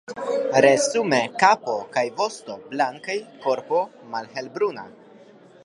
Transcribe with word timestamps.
Resume 0.65 1.19
kapo 1.43 1.75
kaj 1.97 2.03
vosto 2.21 2.57
blankaj, 2.71 3.19
korpo 3.45 3.83
malhelbruna. 4.15 4.91